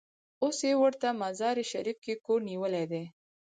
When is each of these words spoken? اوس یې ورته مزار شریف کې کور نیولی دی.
اوس 0.43 0.57
یې 0.67 0.73
ورته 0.81 1.07
مزار 1.21 1.57
شریف 1.71 1.97
کې 2.05 2.13
کور 2.25 2.39
نیولی 2.49 2.85
دی. 2.91 3.03